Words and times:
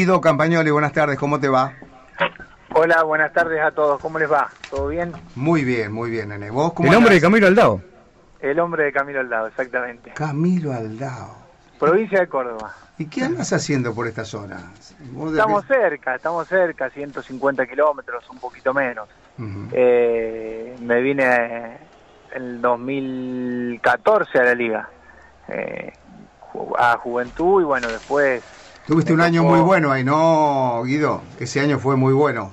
Guido 0.00 0.18
Campagnoli, 0.18 0.70
buenas 0.70 0.94
tardes, 0.94 1.18
¿cómo 1.18 1.38
te 1.38 1.50
va? 1.50 1.74
Hola, 2.72 3.02
buenas 3.02 3.34
tardes 3.34 3.60
a 3.62 3.70
todos, 3.70 4.00
¿cómo 4.00 4.18
les 4.18 4.32
va? 4.32 4.48
¿Todo 4.70 4.88
bien? 4.88 5.12
Muy 5.34 5.62
bien, 5.62 5.92
muy 5.92 6.08
bien, 6.08 6.30
nene. 6.30 6.48
¿Vos 6.48 6.72
cómo 6.72 6.88
El 6.88 6.94
hombre 6.96 7.10
de 7.10 7.16
andás? 7.16 7.28
Camilo 7.30 7.46
Aldao. 7.48 7.82
El 8.40 8.60
hombre 8.60 8.84
de 8.84 8.92
Camilo 8.92 9.20
Aldado, 9.20 9.48
exactamente. 9.48 10.12
Camilo 10.12 10.72
Aldao. 10.72 11.36
Provincia 11.78 12.20
de 12.20 12.28
Córdoba. 12.28 12.74
¿Y 12.96 13.08
qué 13.08 13.24
andas 13.24 13.52
haciendo 13.52 13.94
por 13.94 14.06
esta 14.06 14.24
zona? 14.24 14.72
De- 15.00 15.32
Estamos 15.32 15.66
cerca, 15.66 16.14
estamos 16.14 16.48
cerca, 16.48 16.88
150 16.88 17.66
kilómetros, 17.66 18.24
un 18.30 18.38
poquito 18.38 18.72
menos. 18.72 19.06
Eh, 19.72 20.76
me 20.80 21.02
vine 21.02 21.76
en 22.32 22.42
el 22.42 22.62
2014 22.62 24.38
a 24.38 24.44
la 24.44 24.54
liga, 24.54 24.88
eh, 25.48 25.92
a 26.78 26.96
Juventud 26.96 27.60
y 27.60 27.64
bueno, 27.64 27.86
después... 27.88 28.42
Tuviste 28.90 29.12
un 29.12 29.20
año 29.20 29.44
muy 29.44 29.60
bueno 29.60 29.92
ahí, 29.92 30.02
¿no, 30.02 30.82
Guido? 30.82 31.22
Ese 31.38 31.60
año 31.60 31.78
fue 31.78 31.94
muy 31.94 32.12
bueno. 32.12 32.50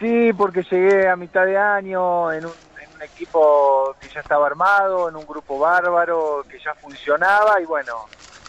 Sí, 0.00 0.32
porque 0.32 0.64
llegué 0.64 1.08
a 1.08 1.14
mitad 1.14 1.46
de 1.46 1.56
año 1.56 2.32
en 2.32 2.46
un, 2.46 2.52
en 2.82 2.92
un 2.96 3.02
equipo 3.02 3.94
que 4.00 4.08
ya 4.08 4.18
estaba 4.18 4.48
armado, 4.48 5.08
en 5.08 5.14
un 5.14 5.24
grupo 5.24 5.60
bárbaro 5.60 6.44
que 6.50 6.58
ya 6.58 6.74
funcionaba 6.74 7.60
y 7.60 7.66
bueno, 7.66 7.92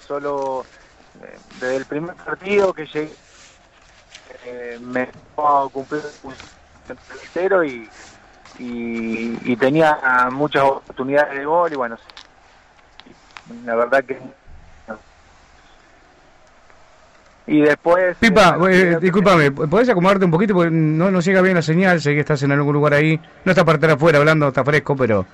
solo 0.07 0.65
eh, 1.21 1.37
desde 1.59 1.75
el 1.75 1.85
primer 1.85 2.15
partido 2.15 2.73
que 2.73 2.87
llegué 2.87 3.13
eh, 4.47 4.79
me 4.81 5.05
tocó 5.35 5.69
cumplir 5.69 6.01
un 6.23 6.33
entero 7.23 7.63
y, 7.63 7.87
y, 8.57 9.37
y 9.43 9.55
tenía 9.57 10.27
muchas 10.31 10.63
oportunidades 10.63 11.37
de 11.37 11.45
gol 11.45 11.71
y 11.71 11.75
bueno, 11.75 11.97
la 13.63 13.75
verdad 13.75 14.03
que... 14.03 14.19
Y 17.47 17.61
después... 17.61 18.15
Pipa, 18.19 18.57
eh, 18.69 18.91
eh, 18.93 18.97
discúlpame, 19.01 19.51
¿podés 19.51 19.89
acomodarte 19.89 20.25
un 20.25 20.31
poquito? 20.31 20.53
Porque 20.53 20.71
no 20.71 21.09
nos 21.11 21.25
llega 21.25 21.41
bien 21.41 21.55
la 21.55 21.61
señal, 21.61 21.99
sé 21.99 22.13
que 22.13 22.19
estás 22.19 22.41
en 22.43 22.51
algún 22.51 22.73
lugar 22.73 22.93
ahí. 22.93 23.19
No 23.45 23.51
está 23.51 23.65
para 23.65 23.77
estar 23.77 23.89
afuera 23.91 24.19
hablando, 24.19 24.47
está 24.47 24.63
fresco, 24.63 24.95
pero 24.95 25.25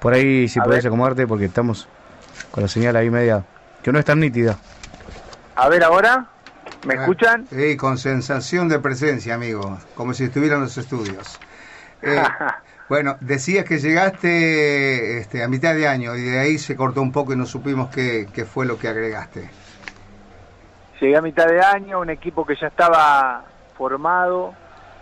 por 0.00 0.12
ahí 0.12 0.48
si 0.48 0.58
A 0.58 0.64
podés 0.64 0.82
ver. 0.82 0.88
acomodarte 0.88 1.26
porque 1.26 1.44
estamos 1.46 1.88
con 2.50 2.62
la 2.62 2.68
señal 2.68 2.96
ahí 2.96 3.10
media, 3.10 3.44
que 3.82 3.92
no 3.92 3.98
es 3.98 4.04
tan 4.04 4.20
nítida. 4.20 4.58
A 5.54 5.68
ver 5.68 5.84
ahora, 5.84 6.26
¿me 6.86 6.94
Ah, 6.94 7.00
escuchan? 7.02 7.46
Sí, 7.50 7.76
con 7.76 7.96
sensación 7.96 8.68
de 8.68 8.78
presencia, 8.80 9.34
amigo, 9.34 9.78
como 9.94 10.12
si 10.14 10.24
estuviera 10.24 10.56
en 10.56 10.62
los 10.62 10.76
estudios. 10.76 11.38
Eh, 12.02 12.20
bueno, 12.88 13.16
decías 13.20 13.64
que 13.64 13.78
llegaste 13.78 15.18
este, 15.18 15.42
a 15.42 15.48
mitad 15.48 15.74
de 15.74 15.86
año 15.86 16.16
y 16.16 16.22
de 16.22 16.38
ahí 16.40 16.58
se 16.58 16.74
cortó 16.76 17.00
un 17.00 17.12
poco 17.12 17.32
y 17.32 17.36
no 17.36 17.46
supimos 17.46 17.88
qué, 17.90 18.26
qué 18.34 18.44
fue 18.44 18.66
lo 18.66 18.78
que 18.78 18.88
agregaste. 18.88 19.48
Llegué 21.02 21.16
a 21.16 21.20
mitad 21.20 21.48
de 21.48 21.60
año, 21.60 21.98
un 21.98 22.10
equipo 22.10 22.46
que 22.46 22.54
ya 22.54 22.68
estaba 22.68 23.42
formado, 23.76 24.54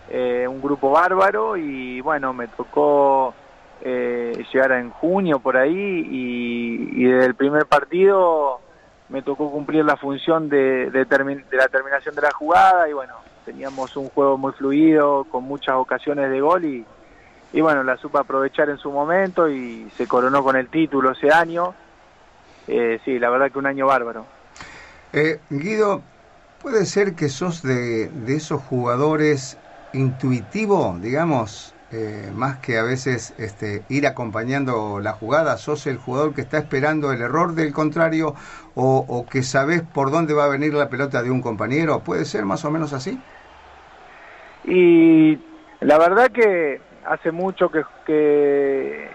eh, 0.08 0.46
un 0.48 0.62
grupo 0.62 0.90
bárbaro 0.90 1.58
y 1.58 2.00
bueno, 2.00 2.32
me 2.32 2.48
tocó 2.48 3.34
eh, 3.82 4.42
llegar 4.50 4.72
en 4.72 4.88
junio 4.88 5.40
por 5.40 5.58
ahí 5.58 5.76
y, 5.76 7.04
desde 7.04 7.26
el 7.26 7.34
primer 7.34 7.66
partido 7.66 8.60
me 9.10 9.20
tocó 9.20 9.50
cumplir 9.50 9.84
la 9.84 9.98
función 9.98 10.48
de, 10.48 10.90
la 10.90 11.68
terminación 11.68 12.14
de 12.14 12.22
la 12.22 12.32
jugada 12.32 12.88
y 12.88 12.94
bueno, 12.94 13.16
teníamos 13.44 13.94
un 13.98 14.08
juego 14.08 14.38
muy 14.38 14.52
fluido, 14.52 15.24
con 15.24 15.44
muchas 15.44 15.74
ocasiones 15.74 16.30
de 16.30 16.40
gol 16.40 16.64
y, 16.64 16.86
y 17.52 17.60
bueno, 17.60 17.82
la 17.82 17.98
supe 17.98 18.16
aprovechar 18.16 18.70
en 18.70 18.78
su 18.78 18.90
momento 18.90 19.50
y 19.50 19.90
se 19.98 20.08
coronó 20.08 20.42
con 20.42 20.56
el 20.56 20.68
título 20.68 21.10
ese 21.10 21.30
año. 21.30 21.74
Eh, 22.68 22.98
sí, 23.04 23.18
la 23.18 23.28
verdad 23.28 23.52
que 23.52 23.58
un 23.58 23.66
año 23.66 23.86
bárbaro. 23.86 24.39
Eh, 25.12 25.40
Guido, 25.50 26.02
¿puede 26.62 26.84
ser 26.86 27.14
que 27.14 27.28
sos 27.28 27.62
de, 27.62 28.08
de 28.08 28.36
esos 28.36 28.62
jugadores 28.62 29.58
intuitivo, 29.92 30.96
digamos, 31.00 31.74
eh, 31.92 32.30
más 32.32 32.58
que 32.58 32.78
a 32.78 32.84
veces 32.84 33.34
este, 33.36 33.82
ir 33.88 34.06
acompañando 34.06 35.00
la 35.00 35.12
jugada? 35.12 35.56
¿Sos 35.56 35.88
el 35.88 35.98
jugador 35.98 36.34
que 36.34 36.40
está 36.40 36.58
esperando 36.58 37.12
el 37.12 37.20
error 37.20 37.54
del 37.54 37.72
contrario 37.72 38.36
o, 38.76 39.26
que 39.28 39.42
sabés 39.42 39.82
por 39.82 40.12
dónde 40.12 40.32
va 40.32 40.44
a 40.44 40.48
venir 40.48 40.72
la 40.72 40.88
pelota 40.88 41.22
de 41.22 41.30
un 41.30 41.42
compañero? 41.42 42.00
¿Puede 42.00 42.24
ser 42.24 42.44
más 42.44 42.64
o 42.64 42.70
menos 42.70 42.92
así? 42.92 43.20
Y 44.64 45.36
la 45.80 45.98
verdad 45.98 46.30
que 46.30 46.80
hace 47.04 47.32
mucho 47.32 47.70
que, 47.70 49.10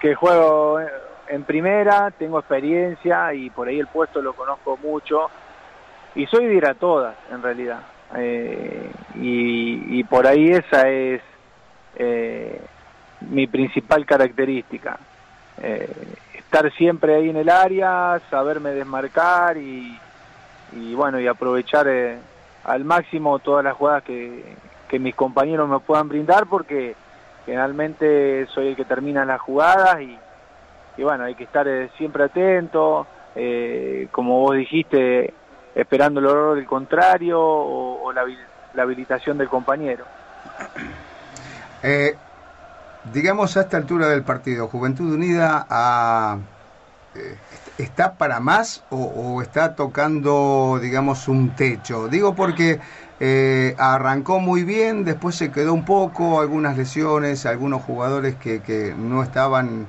que 0.00 0.14
juego 0.16 0.80
en 1.28 1.44
primera, 1.44 2.10
tengo 2.10 2.40
experiencia 2.40 3.32
y 3.34 3.50
por 3.50 3.68
ahí 3.68 3.78
el 3.78 3.86
puesto 3.86 4.20
lo 4.20 4.32
conozco 4.32 4.76
mucho 4.78 5.30
y 6.16 6.26
soy 6.26 6.46
de 6.46 6.54
ir 6.54 6.66
a 6.66 6.74
todas 6.74 7.14
en 7.30 7.42
realidad. 7.42 7.80
Eh, 8.16 8.90
y, 9.16 10.02
por 10.04 10.26
ahí 10.26 10.50
esa 10.50 10.88
es 10.88 11.20
eh, 11.96 12.60
mi 13.20 13.46
principal 13.46 14.06
característica. 14.06 14.98
Eh, 15.62 15.88
estar 16.34 16.72
siempre 16.72 17.14
ahí 17.14 17.28
en 17.28 17.36
el 17.36 17.50
área, 17.50 18.20
saberme 18.30 18.70
desmarcar 18.70 19.58
y, 19.58 19.98
y 20.72 20.94
bueno, 20.94 21.20
y 21.20 21.26
aprovechar 21.26 21.86
al 22.64 22.84
máximo 22.84 23.38
todas 23.38 23.64
las 23.64 23.74
jugadas 23.74 24.02
que, 24.04 24.56
mis 24.98 25.14
compañeros 25.14 25.68
me 25.68 25.78
puedan 25.80 26.08
brindar 26.08 26.46
porque 26.46 26.94
generalmente 27.44 28.46
soy 28.46 28.68
el 28.68 28.76
que 28.76 28.86
termina 28.86 29.26
las 29.26 29.40
jugadas 29.40 30.00
y, 30.00 30.16
y 30.96 31.02
bueno, 31.02 31.24
hay 31.24 31.34
que 31.34 31.44
estar 31.44 31.66
siempre 31.98 32.24
atento, 32.24 33.06
como 34.12 34.40
vos 34.40 34.56
dijiste, 34.56 35.34
esperando 35.76 36.20
el 36.20 36.26
error 36.26 36.56
del 36.56 36.66
contrario 36.66 37.38
o, 37.38 38.10
la, 38.12 38.22
habil- 38.24 38.46
la 38.74 38.82
habilitación 38.82 39.36
del 39.36 39.48
compañero. 39.48 40.04
Eh, 41.82 42.16
digamos 43.12 43.56
a 43.56 43.60
esta 43.60 43.76
altura 43.76 44.08
del 44.08 44.22
partido, 44.22 44.68
Juventud 44.68 45.12
Unida 45.12 45.66
ah, 45.68 46.38
eh, 47.14 47.36
está 47.76 48.14
para 48.14 48.40
más 48.40 48.82
o, 48.88 48.96
o 48.96 49.42
está 49.42 49.74
tocando, 49.74 50.78
digamos, 50.80 51.28
un 51.28 51.50
techo. 51.50 52.08
Digo 52.08 52.34
porque 52.34 52.80
eh, 53.20 53.76
arrancó 53.78 54.40
muy 54.40 54.64
bien, 54.64 55.04
después 55.04 55.34
se 55.34 55.52
quedó 55.52 55.74
un 55.74 55.84
poco, 55.84 56.40
algunas 56.40 56.78
lesiones, 56.78 57.44
algunos 57.44 57.82
jugadores 57.82 58.36
que, 58.36 58.62
que 58.62 58.94
no 58.96 59.22
estaban 59.22 59.86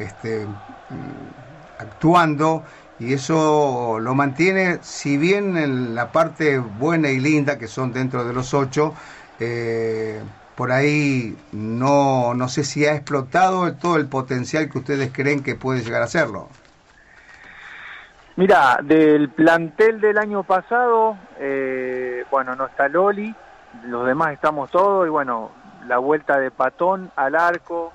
este, 0.00 0.46
mm, 0.46 1.78
actuando 1.78 2.64
y 2.98 3.12
eso 3.12 3.98
lo 4.00 4.14
mantiene, 4.14 4.78
si 4.82 5.16
bien 5.16 5.56
en 5.56 5.94
la 5.94 6.10
parte 6.10 6.58
buena 6.58 7.10
y 7.10 7.20
linda 7.20 7.58
que 7.58 7.68
son 7.68 7.92
dentro 7.92 8.24
de 8.24 8.32
los 8.32 8.54
ocho, 8.54 8.94
eh, 9.38 10.20
por 10.56 10.72
ahí 10.72 11.36
no, 11.52 12.34
no 12.34 12.48
sé 12.48 12.64
si 12.64 12.84
ha 12.86 12.94
explotado 12.94 13.72
todo 13.74 13.96
el 13.96 14.06
potencial 14.06 14.68
que 14.68 14.78
ustedes 14.78 15.12
creen 15.12 15.42
que 15.42 15.54
puede 15.54 15.82
llegar 15.82 16.02
a 16.02 16.08
serlo. 16.08 16.48
Mira, 18.34 18.78
del 18.82 19.30
plantel 19.30 20.00
del 20.00 20.18
año 20.18 20.42
pasado, 20.44 21.16
eh, 21.38 22.24
bueno, 22.30 22.54
no 22.54 22.66
está 22.66 22.88
Loli, 22.88 23.34
los 23.84 24.06
demás 24.06 24.32
estamos 24.32 24.70
todos, 24.70 25.06
y 25.06 25.10
bueno, 25.10 25.50
la 25.86 25.98
vuelta 25.98 26.38
de 26.38 26.50
Patón 26.50 27.10
al 27.16 27.34
arco, 27.34 27.92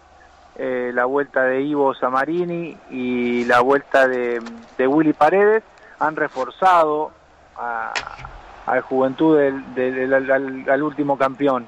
eh, 0.55 0.91
la 0.93 1.05
vuelta 1.05 1.43
de 1.43 1.61
Ivo 1.61 1.93
Samarini 1.95 2.77
y 2.89 3.45
la 3.45 3.61
vuelta 3.61 4.07
de, 4.07 4.41
de 4.77 4.87
Willy 4.87 5.13
Paredes 5.13 5.63
han 5.99 6.15
reforzado 6.15 7.11
a, 7.55 7.93
a 8.65 8.75
la 8.75 8.81
juventud 8.81 9.37
del, 9.37 9.73
del- 9.75 10.13
al, 10.13 10.65
al 10.69 10.83
último 10.83 11.17
campeón. 11.17 11.67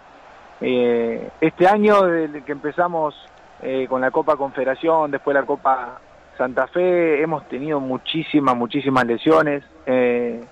Eh, 0.62 1.29
este 1.41 1.68
año, 1.68 2.03
desde 2.03 2.44
que 2.44 2.51
empezamos 2.51 3.16
eh, 3.62 3.88
con 3.90 4.01
la 4.01 4.12
Copa 4.12 4.35
Confederación, 4.38 5.12
después 5.12 5.34
la 5.35 5.44
Copa 5.44 6.00
Santa 6.38 6.68
Fe, 6.68 7.21
hemos 7.21 7.48
tenido 7.48 7.80
muchísimas, 7.80 8.56
muchísimas 8.56 9.06
lesiones, 9.06 9.63
eh, 9.86 10.44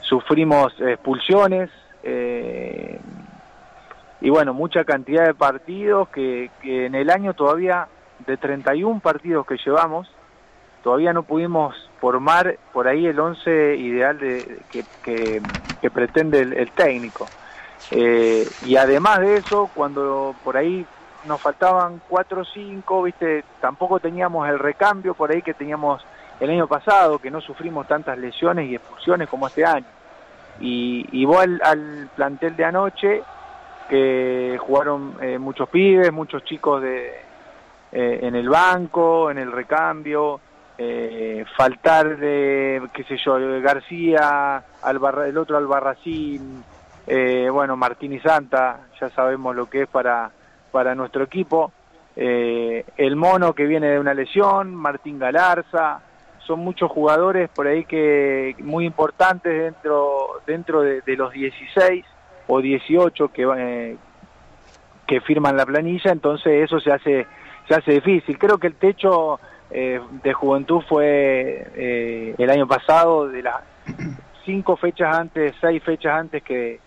sufrimos 0.00 0.72
expulsiones, 0.80 1.70
y 4.20 4.30
bueno, 4.30 4.52
mucha 4.52 4.84
cantidad 4.84 5.26
de 5.26 5.34
partidos 5.34 6.08
que, 6.08 6.50
en 6.62 6.94
el 6.94 7.10
año 7.10 7.34
todavía, 7.34 7.88
de 8.26 8.36
31 8.36 9.00
partidos 9.00 9.46
que 9.46 9.56
llevamos, 9.64 10.10
todavía 10.82 11.12
no 11.12 11.22
pudimos 11.22 11.76
formar 12.00 12.58
por 12.72 12.88
ahí 12.88 13.06
el 13.06 13.18
11 13.18 13.76
ideal 13.76 14.18
de, 14.18 14.60
que, 14.70 15.90
pretende 15.90 16.40
el, 16.40 16.70
técnico. 16.72 17.26
Eh, 17.92 18.46
y 18.66 18.76
además 18.76 19.20
de 19.20 19.36
eso, 19.36 19.70
cuando 19.72 20.34
por 20.42 20.56
ahí 20.56 20.84
nos 21.24 21.40
faltaban 21.40 22.00
4 22.08 22.40
o 22.40 22.44
5, 22.44 23.02
¿viste? 23.02 23.44
tampoco 23.60 24.00
teníamos 24.00 24.48
el 24.48 24.58
recambio 24.58 25.14
por 25.14 25.30
ahí 25.30 25.42
que 25.42 25.54
teníamos 25.54 26.04
el 26.40 26.50
año 26.50 26.66
pasado, 26.66 27.18
que 27.18 27.30
no 27.30 27.40
sufrimos 27.40 27.86
tantas 27.86 28.18
lesiones 28.18 28.68
y 28.68 28.74
expulsiones 28.74 29.28
como 29.28 29.46
este 29.46 29.64
año. 29.64 29.86
Y, 30.60 31.06
y 31.12 31.26
al 31.62 32.10
plantel 32.16 32.56
de 32.56 32.64
anoche, 32.64 33.22
que 33.88 34.56
jugaron 34.60 35.14
eh, 35.20 35.38
muchos 35.38 35.68
pibes, 35.68 36.12
muchos 36.12 36.44
chicos 36.44 36.82
de, 36.82 37.08
eh, 37.92 38.20
en 38.22 38.34
el 38.34 38.48
banco, 38.48 39.30
en 39.30 39.38
el 39.38 39.50
recambio, 39.50 40.40
eh, 40.76 41.44
faltar 41.56 42.16
de, 42.18 42.82
qué 42.92 43.04
sé 43.04 43.16
yo, 43.16 43.38
García, 43.60 44.62
el 45.26 45.38
otro 45.38 45.56
Albarracín, 45.56 46.62
bueno, 47.50 47.76
Martín 47.76 48.12
y 48.12 48.20
Santa, 48.20 48.80
ya 49.00 49.08
sabemos 49.10 49.56
lo 49.56 49.68
que 49.68 49.82
es 49.82 49.88
para, 49.88 50.30
para 50.70 50.94
nuestro 50.94 51.24
equipo. 51.24 51.72
El 52.14 53.16
Mono 53.16 53.54
que 53.54 53.64
viene 53.64 53.88
de 53.88 53.98
una 53.98 54.12
lesión, 54.12 54.74
Martín 54.74 55.18
Galarza, 55.18 56.02
son 56.48 56.60
muchos 56.60 56.90
jugadores 56.90 57.50
por 57.50 57.66
ahí 57.66 57.84
que 57.84 58.56
muy 58.60 58.86
importantes 58.86 59.52
dentro 59.52 60.40
dentro 60.46 60.80
de, 60.80 61.02
los 61.16 61.32
16 61.32 62.04
o 62.48 62.60
18 62.60 63.28
que 63.28 63.46
eh, 63.56 63.96
que 65.06 65.20
firman 65.22 65.56
la 65.56 65.64
planilla, 65.64 66.10
entonces 66.10 66.64
eso 66.64 66.80
se 66.80 66.92
hace 66.92 67.26
se 67.68 67.74
hace 67.74 67.92
difícil. 67.92 68.38
Creo 68.38 68.58
que 68.58 68.66
el 68.66 68.74
techo 68.74 69.38
eh, 69.70 70.00
de 70.22 70.32
juventud 70.32 70.82
fue 70.88 71.66
eh, 71.76 72.34
el 72.36 72.50
año 72.50 72.66
pasado, 72.66 73.28
de 73.28 73.42
las 73.42 73.62
cinco 74.44 74.76
fechas 74.76 75.16
antes, 75.16 75.54
seis 75.60 75.82
fechas 75.82 76.18
antes 76.18 76.42
que, 76.42 76.80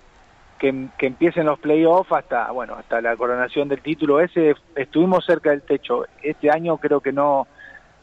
que, 0.57 0.89
empiecen 0.99 1.45
los 1.45 1.59
playoffs 1.59 2.11
hasta, 2.11 2.51
bueno, 2.51 2.75
hasta 2.75 3.01
la 3.01 3.15
coronación 3.15 3.67
del 3.67 3.81
título 3.81 4.19
ese, 4.19 4.55
estuvimos 4.75 5.25
cerca 5.25 5.51
del 5.51 5.61
techo. 5.61 6.05
Este 6.23 6.49
año 6.49 6.77
creo 6.77 7.01
que 7.01 7.11
no, 7.11 7.47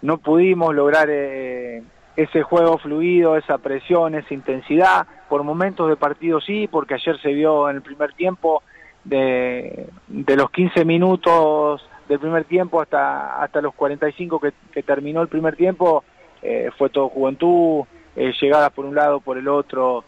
no 0.03 0.19
pudimos 0.19 0.75
lograr 0.75 1.09
eh, 1.11 1.83
ese 2.17 2.43
juego 2.43 2.79
fluido, 2.79 3.37
esa 3.37 3.59
presión, 3.59 4.15
esa 4.15 4.35
intensidad. 4.35 5.07
Por 5.29 5.43
momentos 5.43 5.89
de 5.89 5.97
partido 5.97 6.41
sí, 6.41 6.69
porque 6.69 6.95
ayer 6.95 7.21
se 7.21 7.33
vio 7.33 7.69
en 7.69 7.77
el 7.77 7.83
primer 7.83 8.13
tiempo 8.15 8.63
de, 9.05 9.89
de 10.09 10.37
los 10.37 10.51
15 10.51 10.85
minutos 10.85 11.83
del 12.09 12.19
primer 12.19 12.45
tiempo 12.45 12.81
hasta, 12.81 13.43
hasta 13.43 13.61
los 13.61 13.75
45 13.75 14.41
que, 14.41 14.53
que 14.73 14.83
terminó 14.83 15.21
el 15.23 15.29
primer 15.29 15.57
tiempo, 15.57 16.05
eh, 16.43 16.71
fue 16.77 16.89
todo 16.89 17.09
juventud, 17.09 17.85
eh, 18.17 18.33
llegadas 18.41 18.71
por 18.71 18.85
un 18.85 18.95
lado, 18.95 19.21
por 19.21 19.37
el 19.39 19.49
otro, 19.49 20.05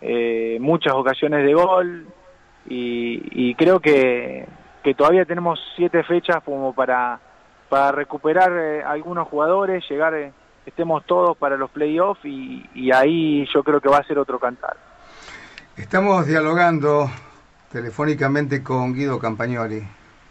eh, 0.00 0.56
muchas 0.60 0.94
ocasiones 0.94 1.44
de 1.44 1.54
gol 1.54 2.06
y, 2.68 3.54
creo 3.56 3.80
que, 3.80 4.46
que, 4.82 4.94
todavía 4.94 5.24
tenemos 5.24 5.60
siete 5.76 6.02
fechas 6.04 6.42
como 6.44 6.72
para, 6.72 7.20
para 7.68 7.92
recuperar 7.92 8.52
algunos 8.86 9.28
jugadores, 9.28 9.84
llegar, 9.90 10.32
estemos 10.66 11.04
todos 11.06 11.36
para 11.36 11.56
los 11.56 11.70
playoffs 11.70 12.24
y, 12.24 12.68
y 12.74 12.92
ahí 12.92 13.46
yo 13.52 13.62
creo 13.62 13.80
que 13.80 13.88
va 13.88 13.98
a 13.98 14.04
ser 14.04 14.18
otro 14.18 14.38
cantar. 14.38 14.76
Estamos 15.76 16.26
dialogando 16.26 17.10
telefónicamente 17.70 18.62
con 18.62 18.94
Guido 18.94 19.18
Campagnoli, 19.18 19.82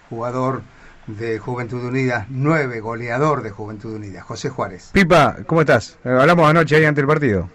jugador 0.09 0.61
de 1.07 1.39
Juventud 1.39 1.83
Unida, 1.83 2.27
nueve 2.29 2.79
goleador 2.79 3.41
de 3.41 3.49
Juventud 3.49 3.95
Unida, 3.95 4.21
José 4.21 4.49
Juárez. 4.49 4.91
Pipa, 4.93 5.37
¿cómo 5.47 5.61
estás? 5.61 5.97
Eh, 6.03 6.09
hablamos 6.09 6.47
anoche 6.49 6.75
ahí 6.75 6.85
ante 6.85 7.01
el 7.01 7.07
partido. 7.07 7.49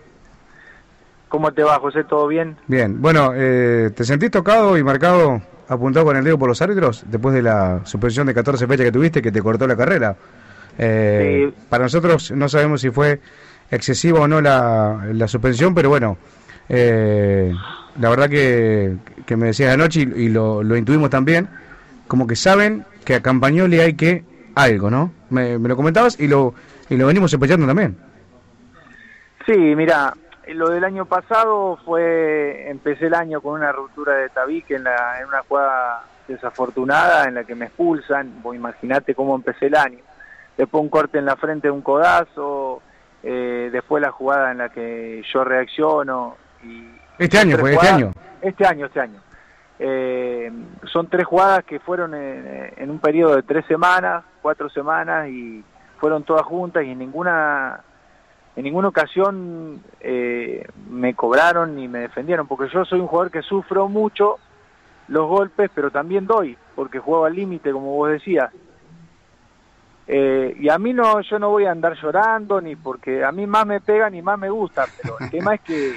¿Cómo 1.29 1.53
te 1.53 1.63
va, 1.63 1.79
José? 1.79 2.05
¿Todo 2.05 2.27
bien? 2.29 2.57
Bien. 2.67 3.01
Bueno, 3.01 3.33
eh, 3.35 3.91
¿te 3.95 4.05
sentís 4.05 4.31
tocado 4.31 4.77
y 4.79 4.83
marcado, 4.83 5.41
apuntado 5.69 6.07
con 6.07 6.17
el 6.17 6.25
dedo 6.25 6.39
por 6.39 6.49
los 6.49 6.63
árbitros 6.63 7.05
después 7.07 7.35
de 7.35 7.43
la 7.43 7.81
suspensión 7.85 8.27
de 8.27 8.35
14 8.35 8.67
fechas 8.67 8.87
que 8.87 8.93
tuviste 8.93 9.23
que 9.23 9.33
te 9.33 9.43
cortó 9.43 9.67
la 9.67 9.77
carrera? 9.77 10.17
Eh, 10.79 11.53
para 11.69 11.85
nosotros 11.85 12.31
no 12.33 12.49
sabemos 12.49 12.81
si 12.81 12.91
fue 12.91 13.21
excesiva 13.71 14.21
o 14.21 14.29
no 14.29 14.41
la, 14.41 15.07
la 15.13 15.29
suspensión, 15.29 15.75
pero 15.75 15.89
bueno, 15.89 16.19
la 16.69 18.11
verdad 18.11 18.29
que, 18.29 18.97
que 19.27 19.37
me 19.37 19.47
decías 19.47 19.75
anoche 19.75 20.01
y, 20.01 20.29
lo, 20.29 20.63
lo 20.63 20.77
intuimos 20.77 21.11
también, 21.11 21.49
como 22.09 22.27
que 22.27 22.37
saben 22.37 22.85
que 23.05 23.15
a 23.15 23.23
Campagnoli 23.23 23.81
hay 23.81 23.95
que 23.95 24.25
algo, 24.55 24.91
¿no? 24.91 25.13
Me, 25.31 25.59
lo 25.59 25.77
comentabas 25.77 26.19
y 26.19 26.29
lo, 26.29 26.55
y 26.89 26.97
lo 26.97 27.07
venimos 27.07 27.31
sospechando 27.31 27.67
también. 27.67 27.97
Sí, 29.45 29.53
mira, 29.55 30.15
lo 30.49 30.71
del 30.71 30.85
año 30.85 31.05
pasado 31.05 31.79
fue, 31.85 32.69
empecé 32.69 33.07
el 33.07 33.15
año 33.15 33.41
con 33.41 33.55
una 33.55 33.73
ruptura 33.73 34.15
de 34.15 34.29
tabique 34.31 34.75
en, 34.75 34.85
la, 34.85 35.21
en 35.21 35.29
una 35.29 35.43
jugada 35.43 36.05
desafortunada 36.27 37.29
en 37.29 37.35
la 37.35 37.45
que 37.45 37.55
me 37.55 37.67
expulsan, 37.67 38.43
vos 38.43 38.57
imaginate 38.57 39.15
cómo 39.15 39.37
empecé 39.37 39.67
el 39.67 39.77
año. 39.77 39.99
Después 40.57 40.83
un 40.83 40.89
corte 40.89 41.19
en 41.19 41.27
la 41.27 41.37
frente 41.37 41.69
de 41.69 41.73
un 41.73 41.83
codazo, 41.83 42.81
eh, 43.23 43.71
después 43.73 44.03
la 44.03 44.11
jugada 44.11 44.53
en 44.53 44.59
la 44.59 44.69
que 44.69 45.23
yo 45.33 45.45
reacciono. 45.45 46.37
Y, 46.63 46.89
este 47.19 47.39
año 47.39 47.59
fue, 47.59 47.75
este 47.75 47.89
año. 47.89 48.13
Este 48.41 48.67
año, 48.67 48.87
este 48.87 49.01
año. 49.01 49.21
Eh, 49.79 50.51
son 50.85 51.09
tres 51.09 51.27
jugadas 51.27 51.65
que 51.65 51.81
fueron 51.81 52.15
en, 52.15 52.91
un 52.91 52.99
periodo 52.99 53.37
de 53.37 53.43
tres 53.43 53.67
semanas, 53.67 54.25
cuatro 54.41 54.71
semanas 54.71 55.29
y 55.29 55.63
fueron 55.99 56.25
todas 56.25 56.47
juntas 56.47 56.85
y 56.85 56.91
en 56.91 56.99
ninguna 56.99 57.81
en 58.55 58.65
ninguna 58.65 58.89
ocasión 58.89 59.83
eh, 60.01 60.67
me 60.89 61.15
cobraron 61.15 61.77
ni 61.77 61.89
me 61.89 62.01
defendieron 62.01 62.47
porque 62.47 62.73
yo 62.73 62.87
soy 62.87 63.01
un 63.01 63.07
jugador 63.07 63.31
que 63.31 63.43
sufro 63.43 63.87
mucho 63.89 64.39
los 65.09 65.27
golpes 65.29 65.71
pero 65.75 65.91
también 65.91 66.27
doy 66.27 66.57
porque 66.75 66.99
juego 66.99 67.27
al 67.27 67.35
límite 67.35 67.71
como 67.71 67.95
vos 67.95 68.11
decías 68.11 68.51
eh, 70.07 70.57
y 70.59 70.69
a 70.69 70.79
mí 70.79 70.93
no 70.93 71.21
yo 71.21 71.39
no 71.39 71.51
voy 71.51 71.67
a 71.67 71.73
andar 71.73 71.95
llorando 72.01 72.61
ni 72.61 72.77
porque 72.77 73.25
a 73.25 73.33
mí 73.33 73.47
más 73.47 73.67
me 73.67 73.81
pega 73.81 74.09
ni 74.09 74.23
más 74.23 74.39
me 74.39 74.51
gusta 74.51 74.87
pero 75.03 75.17
el 75.19 75.31
tema 75.31 75.55
es 75.55 75.61
que 75.63 75.97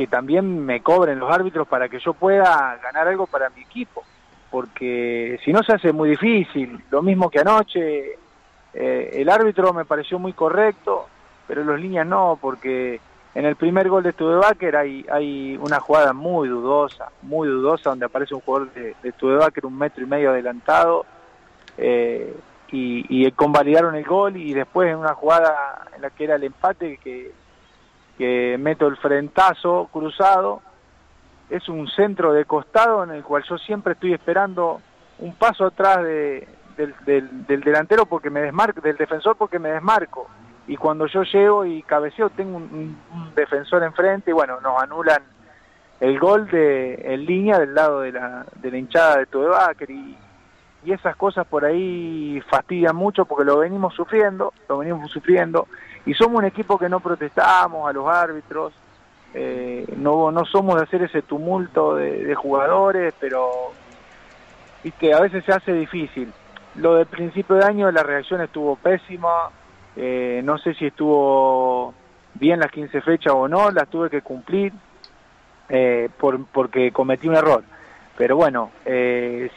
que 0.00 0.06
también 0.06 0.64
me 0.64 0.80
cobren 0.80 1.18
los 1.18 1.30
árbitros 1.30 1.68
para 1.68 1.88
que 1.90 1.98
yo 1.98 2.14
pueda 2.14 2.78
ganar 2.82 3.06
algo 3.06 3.26
para 3.26 3.50
mi 3.50 3.60
equipo, 3.60 4.02
porque 4.50 5.38
si 5.44 5.52
no 5.52 5.62
se 5.62 5.74
hace 5.74 5.92
muy 5.92 6.08
difícil. 6.08 6.82
Lo 6.90 7.02
mismo 7.02 7.28
que 7.28 7.40
anoche, 7.40 8.16
eh, 8.72 9.10
el 9.12 9.28
árbitro 9.28 9.74
me 9.74 9.84
pareció 9.84 10.18
muy 10.18 10.32
correcto, 10.32 11.06
pero 11.46 11.64
los 11.64 11.78
líneas 11.78 12.06
no, 12.06 12.38
porque 12.40 12.98
en 13.34 13.44
el 13.44 13.56
primer 13.56 13.90
gol 13.90 14.02
de 14.02 14.12
Studebaker 14.12 14.74
hay, 14.74 15.04
hay 15.12 15.58
una 15.60 15.80
jugada 15.80 16.14
muy 16.14 16.48
dudosa, 16.48 17.10
muy 17.20 17.46
dudosa, 17.48 17.90
donde 17.90 18.06
aparece 18.06 18.34
un 18.34 18.40
jugador 18.40 18.72
de, 18.72 18.94
de 19.02 19.12
Studebaker 19.12 19.66
un 19.66 19.76
metro 19.76 20.02
y 20.02 20.06
medio 20.06 20.30
adelantado, 20.30 21.04
eh, 21.76 22.34
y, 22.72 23.04
y 23.08 23.30
convalidaron 23.32 23.94
el 23.94 24.04
gol, 24.04 24.36
y 24.36 24.52
después 24.52 24.90
en 24.90 24.96
una 24.96 25.14
jugada 25.14 25.86
en 25.94 26.02
la 26.02 26.10
que 26.10 26.24
era 26.24 26.36
el 26.36 26.44
empate, 26.44 26.98
que 26.98 27.32
que 28.20 28.58
meto 28.58 28.86
el 28.86 28.98
frentazo 28.98 29.88
cruzado, 29.90 30.60
es 31.48 31.66
un 31.70 31.88
centro 31.88 32.34
de 32.34 32.44
costado 32.44 33.02
en 33.02 33.12
el 33.12 33.22
cual 33.22 33.42
yo 33.48 33.56
siempre 33.56 33.94
estoy 33.94 34.12
esperando 34.12 34.82
un 35.20 35.34
paso 35.36 35.64
atrás 35.64 36.04
de, 36.04 36.46
del, 36.76 37.46
delantero 37.46 38.04
porque 38.04 38.28
me 38.28 38.42
desmarco, 38.42 38.82
del 38.82 38.98
defensor 38.98 39.36
porque 39.36 39.58
me 39.58 39.70
desmarco. 39.70 40.28
Y 40.66 40.76
cuando 40.76 41.06
yo 41.06 41.22
llego 41.22 41.64
y 41.64 41.82
cabeceo 41.82 42.28
tengo 42.28 42.58
un, 42.58 42.94
defensor 43.34 43.82
enfrente 43.84 44.32
y 44.32 44.34
bueno, 44.34 44.60
nos 44.60 44.82
anulan 44.82 45.22
el 45.98 46.18
gol 46.18 46.46
de 46.50 46.96
en 47.02 47.24
línea 47.24 47.58
del 47.58 47.74
lado 47.74 48.00
de 48.00 48.12
la, 48.12 48.44
de 48.56 48.70
la 48.70 48.76
hinchada 48.76 49.16
de 49.16 49.24
Tudebaker 49.24 49.90
y, 49.90 50.18
y 50.84 50.92
esas 50.92 51.16
cosas 51.16 51.46
por 51.46 51.64
ahí 51.64 52.40
fastidian 52.48 52.96
mucho 52.96 53.24
porque 53.24 53.44
lo 53.44 53.58
venimos 53.58 53.94
sufriendo, 53.94 54.52
lo 54.68 54.78
venimos 54.78 55.10
sufriendo 55.10 55.68
y 56.06 56.14
somos 56.14 56.38
un 56.38 56.46
equipo 56.46 56.78
que 56.78 56.88
no 56.88 57.00
protestamos 57.00 57.88
a 57.88 57.92
los 57.92 58.08
árbitros, 58.08 58.72
eh, 59.34 59.84
no, 59.96 60.30
no 60.32 60.44
somos 60.44 60.76
de 60.76 60.84
hacer 60.84 61.02
ese 61.02 61.22
tumulto 61.22 61.96
de, 61.96 62.34
jugadores, 62.34 63.14
pero 63.20 63.72
que 64.98 65.12
a 65.12 65.20
veces 65.20 65.44
se 65.44 65.52
hace 65.52 65.72
difícil. 65.72 66.32
Lo 66.76 66.94
del 66.94 67.06
principio 67.06 67.56
de 67.56 67.64
año 67.64 67.90
la 67.90 68.02
reacción 68.02 68.40
estuvo 68.40 68.76
pésima, 68.76 69.50
eh, 69.96 70.40
no 70.44 70.56
sé 70.58 70.74
si 70.74 70.86
estuvo 70.86 71.92
bien 72.34 72.60
las 72.60 72.70
15 72.70 73.02
fechas 73.02 73.34
o 73.34 73.46
no, 73.46 73.70
las 73.70 73.88
tuve 73.88 74.08
que 74.08 74.22
cumplir 74.22 74.72
eh, 75.68 76.08
por, 76.18 76.44
porque 76.46 76.90
cometí 76.90 77.28
un 77.28 77.36
error. 77.36 77.62
Pero 78.20 78.36
bueno, 78.36 78.70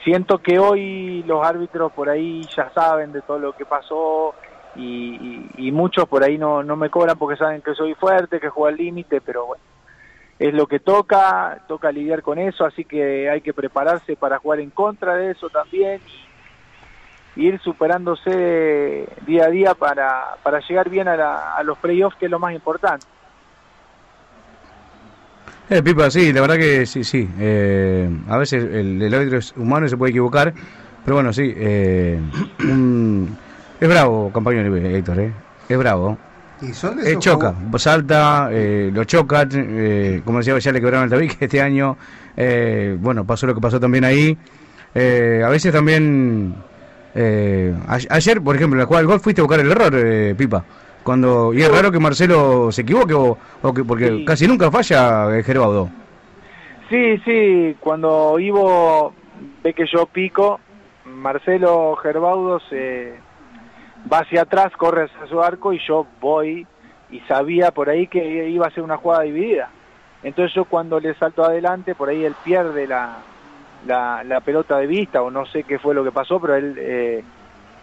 siento 0.06 0.38
que 0.38 0.58
hoy 0.58 1.22
los 1.24 1.46
árbitros 1.46 1.92
por 1.92 2.10
ahí 2.10 2.44
ya 2.56 2.72
saben 2.74 3.12
de 3.12 3.22
todo 3.22 3.38
lo 3.38 3.52
que 3.52 3.66
pasó, 3.66 4.34
y, 4.78 5.70
muchos 5.74 6.08
por 6.08 6.24
ahí 6.24 6.38
no, 6.38 6.64
no 6.64 6.78
me 6.78 6.90
cobran 6.90 7.18
porque 7.18 7.36
saben 7.36 7.62
que 7.62 7.76
soy 7.76 7.94
fuerte, 7.94 8.40
que 8.40 8.48
juego 8.48 8.68
al 8.68 8.78
límite, 8.78 9.20
pero 9.20 9.48
bueno, 9.48 9.64
es 10.40 10.54
lo 10.54 10.66
que 10.66 10.80
toca, 10.80 11.62
toca 11.68 11.92
lidiar 11.92 12.22
con 12.22 12.40
eso, 12.40 12.64
así 12.64 12.86
que 12.86 13.30
hay 13.30 13.42
que 13.42 13.54
prepararse 13.54 14.16
para 14.16 14.40
jugar 14.40 14.62
en 14.62 14.70
contra 14.70 15.18
de 15.18 15.32
eso 15.32 15.50
también 15.50 16.00
y 17.36 17.48
ir 17.48 17.60
superándose 17.60 19.10
día 19.26 19.44
a 19.44 19.50
día 19.50 19.74
para, 19.74 20.38
para 20.42 20.62
llegar 20.62 20.90
bien 20.90 21.10
a, 21.10 21.54
a 21.54 21.64
los 21.64 21.78
playoffs, 21.80 22.16
que 22.16 22.28
es 22.28 22.32
lo 22.32 22.40
más 22.40 22.54
importante. 22.54 23.06
Eh, 25.74 25.82
Pipa, 25.82 26.12
sí, 26.12 26.32
la 26.32 26.42
verdad 26.42 26.58
que 26.58 26.86
sí, 26.86 27.04
sí. 27.04 27.28
Eh, 27.40 28.08
a 28.30 28.38
veces 28.38 28.64
el, 28.64 29.02
el 29.02 29.12
árbitro 29.12 29.40
es 29.40 29.56
humano 29.58 29.88
y 29.88 29.90
se 29.90 29.98
puede 29.98 30.12
equivocar, 30.12 30.54
pero 31.04 31.16
bueno, 31.16 31.34
sí. 31.34 31.52
Eh, 31.56 32.20
un, 32.60 33.36
es 33.82 33.90
bravo, 33.90 34.30
compañero 34.32 34.76
Héctor, 34.76 35.20
¿eh? 35.20 35.34
Es 35.68 35.76
bravo. 35.76 36.16
¿Y 36.62 36.74
son 36.74 36.98
de 36.98 37.18
choca, 37.18 37.56
salta, 37.78 38.50
eh, 38.52 38.92
lo 38.94 39.04
choca, 39.06 39.48
eh, 39.52 40.22
como 40.24 40.38
decía, 40.38 40.60
ya 40.60 40.72
le 40.72 40.80
quebraron 40.80 41.06
el 41.06 41.10
tabique 41.10 41.38
este 41.40 41.60
año. 41.60 41.98
Eh, 42.38 42.96
bueno, 43.00 43.26
pasó 43.26 43.48
lo 43.48 43.56
que 43.56 43.62
pasó 43.62 43.80
también 43.80 44.06
ahí. 44.06 44.38
a 44.94 45.50
veces 45.50 45.74
también. 45.74 46.54
ayer, 47.16 48.42
por 48.44 48.56
ejemplo, 48.56 48.76
en 48.76 48.82
la 48.82 48.86
jugada 48.86 49.02
del 49.02 49.08
gol 49.08 49.20
fuiste 49.22 49.42
a 49.42 49.44
buscar 49.44 49.60
el 49.60 49.72
error, 49.72 50.36
Pipa. 50.36 50.64
Cuando, 51.04 51.54
y 51.54 51.62
es 51.62 51.72
raro 51.72 51.92
que 51.92 52.00
Marcelo 52.00 52.72
se 52.72 52.82
equivoque, 52.82 53.14
o, 53.14 53.38
que, 53.74 53.84
porque 53.84 54.24
casi 54.26 54.48
nunca 54.48 54.72
falla 54.72 55.38
eh, 55.38 55.44
Gerbaudo. 55.44 55.90
Sí, 56.90 57.18
sí, 57.26 57.76
cuando 57.80 58.40
Ivo 58.40 59.14
ve 59.64 59.74
que 59.74 59.86
yo 59.86 60.06
pico, 60.06 60.60
Marcelo 61.06 61.96
Gerbaudo 61.98 62.60
se 62.70 63.14
va 64.12 64.20
hacia 64.20 64.44
atrás, 64.44 64.72
corre 64.78 65.06
hacia 65.06 65.28
su 65.28 65.42
arco 65.42 65.74
y 65.74 65.80
yo 65.86 66.06
voy 66.22 66.66
y 67.12 67.20
sabía 67.22 67.72
por 67.72 67.90
ahí 67.90 68.08
que 68.08 68.50
iba 68.50 68.68
a 68.68 68.72
ser 68.72 68.84
una 68.84 68.98
jugada 68.98 69.24
dividida. 69.24 69.70
Entonces 70.24 70.56
yo 70.56 70.66
cuando 70.66 71.00
le 71.00 71.14
salto 71.16 71.44
adelante, 71.44 71.96
por 71.96 72.10
ahí 72.10 72.24
él 72.24 72.36
pierde 72.44 72.88
la, 72.88 73.18
la, 73.86 74.42
pelota 74.42 74.78
de 74.78 74.88
vista 74.88 75.22
o 75.22 75.30
no 75.30 75.46
sé 75.46 75.64
qué 75.64 75.80
fue 75.80 75.94
lo 75.94 76.04
que 76.04 76.12
pasó, 76.12 76.40
pero 76.40 76.56
él 76.56 76.76
eh, 76.78 77.24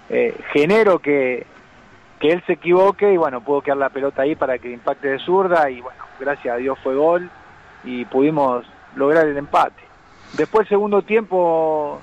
eh, 0.08 0.34
genero 0.52 0.98
que, 0.98 1.46
que 2.20 2.30
él 2.30 2.42
se 2.46 2.52
equivoque 2.52 3.12
y 3.12 3.16
bueno, 3.16 3.40
pudo 3.40 3.62
quedar 3.62 3.78
la 3.78 3.88
pelota 3.88 4.22
ahí 4.22 4.36
para 4.36 4.58
que 4.58 4.70
impacte 4.70 5.08
de 5.08 5.18
zurda 5.18 5.70
y 5.70 5.80
bueno, 5.80 6.04
gracias 6.20 6.54
a 6.54 6.58
Dios 6.58 6.78
fue 6.82 6.94
gol 6.94 7.30
y 7.82 8.04
pudimos 8.04 8.64
lograr 8.94 9.26
el 9.26 9.38
empate. 9.38 9.82
Después 10.36 10.66
el 10.66 10.68
segundo 10.68 11.02
tiempo 11.02 11.98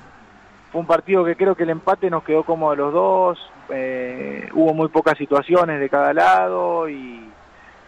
fue 0.72 0.82
un 0.82 0.88
partido 0.88 1.24
que 1.24 1.36
creo 1.36 1.56
que 1.56 1.64
el 1.64 1.70
empate 1.70 2.10
nos 2.10 2.24
quedó 2.24 2.44
como 2.44 2.72
de 2.72 2.78
los 2.78 2.92
dos, 2.92 3.52
eh, 3.70 4.50
hubo 4.54 4.74
muy 4.74 4.88
pocas 4.88 5.18
situaciones 5.20 5.80
de 5.80 5.88
cada 5.88 6.14
lado 6.14 6.90
y 6.90 7.30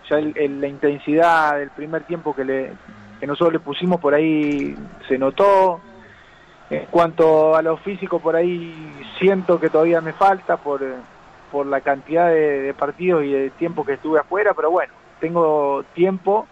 ya 0.07 0.19
la 0.19 0.67
intensidad 0.67 1.57
del 1.57 1.71
primer 1.71 2.03
tiempo 2.03 2.35
que, 2.35 2.45
le, 2.45 2.73
que 3.19 3.25
nosotros 3.25 3.53
le 3.53 3.59
pusimos 3.59 3.99
por 3.99 4.13
ahí 4.13 4.75
se 5.07 5.17
notó. 5.17 5.81
En 6.69 6.85
cuanto 6.91 7.55
a 7.55 7.63
lo 7.63 7.77
físico, 7.77 8.19
por 8.19 8.35
ahí 8.35 8.93
siento 9.17 9.59
que 9.59 9.71
todavía 9.71 10.01
me 10.01 10.13
falta 10.13 10.57
por, 10.57 10.83
por 11.51 11.65
la 11.65 11.81
cantidad 11.81 12.29
de, 12.29 12.73
partidos 12.77 13.23
y 13.23 13.31
de 13.31 13.49
tiempo 13.51 13.85
que 13.85 13.93
estuve 13.93 14.19
afuera, 14.19 14.53
pero 14.53 14.71
bueno, 14.71 14.93
tengo 15.19 15.83
tiempo 15.93 16.47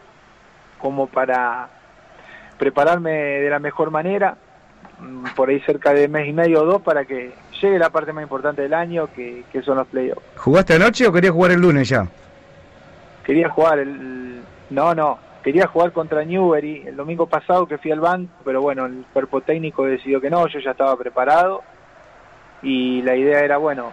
como 0.79 1.07
para 1.07 1.69
prepararme 2.57 3.11
de 3.11 3.49
la 3.49 3.59
mejor 3.59 3.91
manera, 3.91 4.37
mm, 4.99 5.25
por 5.35 5.49
ahí 5.49 5.59
cerca 5.61 5.93
de 5.93 6.07
mes 6.07 6.27
y 6.27 6.33
medio 6.33 6.61
o 6.61 6.65
dos, 6.65 6.81
para 6.81 7.05
que 7.05 7.33
llegue 7.61 7.79
la 7.79 7.89
parte 7.89 8.13
más 8.13 8.23
importante 8.23 8.61
del 8.61 8.73
año, 8.73 9.07
que, 9.15 9.43
que 9.51 9.61
son 9.61 9.77
los 9.77 9.87
playoffs. 9.87 10.21
¿Jugaste 10.35 10.75
anoche 10.75 11.07
o 11.07 11.13
querías 11.13 11.33
jugar 11.33 11.51
el 11.51 11.61
lunes 11.61 11.89
ya? 11.89 12.07
Quería 13.23 13.49
jugar 13.49 13.79
el... 13.79 14.41
No, 14.69 14.93
no, 14.93 15.17
quería 15.43 15.67
jugar 15.67 15.91
contra 15.91 16.23
Newbery 16.23 16.87
el 16.87 16.95
domingo 16.95 17.25
pasado 17.27 17.67
que 17.67 17.77
fui 17.77 17.91
al 17.91 17.99
banco, 17.99 18.31
pero 18.43 18.61
bueno, 18.61 18.85
el 18.85 19.05
cuerpo 19.13 19.41
técnico 19.41 19.85
decidió 19.85 20.19
que 20.19 20.29
no, 20.29 20.47
yo 20.47 20.59
ya 20.59 20.71
estaba 20.71 20.97
preparado 20.97 21.63
y 22.61 23.01
la 23.01 23.15
idea 23.15 23.39
era, 23.39 23.57
bueno, 23.57 23.91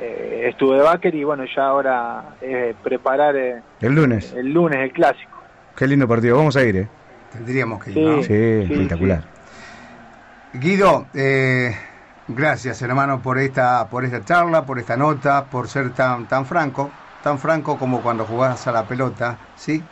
eh, 0.00 0.48
estuve 0.50 0.76
de 0.76 0.82
backer 0.82 1.14
y 1.14 1.24
bueno, 1.24 1.44
ya 1.44 1.66
ahora 1.66 2.36
eh, 2.40 2.74
preparar 2.82 3.36
eh, 3.36 3.62
el 3.80 3.94
lunes. 3.94 4.32
El 4.32 4.52
lunes, 4.52 4.78
el 4.80 4.92
clásico. 4.92 5.42
Qué 5.76 5.86
lindo 5.86 6.06
partido, 6.06 6.36
vamos 6.36 6.56
a 6.56 6.62
ir, 6.62 6.76
¿eh? 6.76 6.88
Tendríamos 7.32 7.82
que 7.82 7.90
ir, 7.90 8.24
sí, 8.24 8.72
espectacular. 8.72 9.22
Guido, 10.52 11.06
gracias 12.28 12.80
hermano 12.80 13.20
por 13.20 13.38
esta, 13.38 13.88
por 13.88 14.04
esta 14.04 14.24
charla, 14.24 14.64
por 14.64 14.78
esta 14.78 14.96
nota, 14.96 15.46
por 15.46 15.66
ser 15.66 15.90
tan, 15.90 16.26
tan 16.28 16.46
franco, 16.46 16.92
tan 17.24 17.40
franco 17.40 17.76
como 17.76 18.02
cuando 18.02 18.24
jugabas 18.24 18.64
a 18.68 18.72
la 18.72 18.86
pelota, 18.86 19.36
¿sí? 19.56 19.82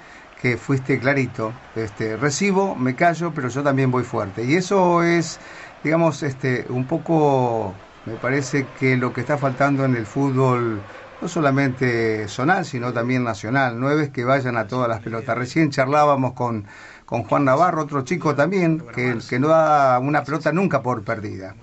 que 0.43 0.57
fuiste 0.57 0.99
clarito. 0.99 1.53
Este, 1.77 2.17
recibo, 2.17 2.75
me 2.75 2.97
callo, 2.97 3.33
pero 3.33 3.49
yo 3.49 3.63
también 3.63 3.93
voy 3.93 4.03
fuerte. 4.03 4.45
Y 4.45 4.57
eso 4.57 5.05
es, 5.05 5.39
digamos, 5.85 6.25
este, 6.25 6.67
un 6.69 6.85
poco, 6.85 7.73
me 8.05 8.17
parece 8.17 8.67
que 8.69 8.97
lo 8.97 9.13
que 9.13 9.21
está 9.21 9.39
faltando 9.39 9.85
en 9.85 9.95
el 9.95 10.07
fútbol, 10.07 10.83
no 11.21 11.29
solamente 11.29 12.27
zonal, 12.29 12.65
sino 12.65 12.93
también 12.93 13.23
nacional. 13.23 13.79
Nueve 13.79 14.11
que 14.13 14.25
vayan 14.25 14.57
a 14.57 14.67
todas 14.67 14.89
las 14.89 15.01
pelotas. 15.01 15.39
Recién 15.39 15.71
charlábamos 15.71 16.33
con, 16.33 16.67
con 17.05 17.23
Juan 17.23 17.45
Navarro, 17.45 17.83
otro 17.83 18.03
chico 18.03 18.35
también, 18.35 18.85
que, 18.95 19.19
que 19.29 19.39
no 19.39 19.49
da 19.49 19.99
una 20.01 20.25
pelota 20.25 20.53
nunca 20.53 20.83
por 20.83 21.05
perdida. 21.05 21.55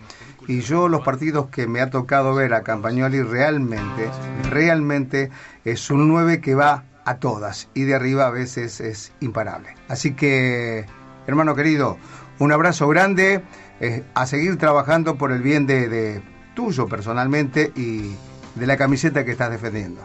Y 0.47 0.61
yo 0.61 0.87
los 0.87 1.01
partidos 1.01 1.49
que 1.49 1.67
me 1.67 1.81
ha 1.81 1.89
tocado 1.89 2.33
ver 2.33 2.53
a 2.53 2.63
Campagnoli 2.63 3.21
realmente, 3.21 4.09
realmente 4.49 5.29
es 5.63 5.91
un 5.91 6.07
9 6.07 6.41
que 6.41 6.55
va 6.55 6.85
a 7.05 7.17
todas 7.17 7.69
y 7.73 7.83
de 7.83 7.95
arriba 7.95 8.27
a 8.27 8.29
veces 8.31 8.79
es 8.79 9.13
imparable. 9.19 9.75
Así 9.87 10.13
que, 10.13 10.85
hermano 11.27 11.55
querido, 11.55 11.97
un 12.39 12.51
abrazo 12.51 12.87
grande, 12.87 13.41
eh, 13.79 14.03
a 14.13 14.25
seguir 14.25 14.57
trabajando 14.57 15.15
por 15.17 15.31
el 15.31 15.41
bien 15.41 15.67
de, 15.67 16.21
tuyo 16.55 16.87
personalmente 16.87 17.71
y 17.75 18.15
de 18.55 18.67
la 18.67 18.77
camiseta 18.77 19.23
que 19.23 19.31
estás 19.31 19.51
defendiendo. 19.51 20.01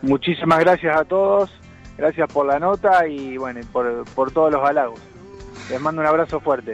Muchísimas 0.00 0.60
gracias 0.60 0.96
a 0.98 1.04
todos, 1.04 1.50
gracias 1.98 2.32
por 2.32 2.46
la 2.46 2.58
nota 2.58 3.06
y 3.06 3.36
bueno, 3.36 3.60
por, 3.72 4.04
por 4.14 4.30
todos 4.30 4.52
los 4.52 4.68
halagos. 4.68 5.00
Les 5.70 5.80
mando 5.80 6.00
un 6.00 6.06
abrazo 6.06 6.40
fuerte. 6.40 6.72